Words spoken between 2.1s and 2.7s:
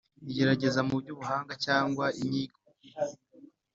inyigo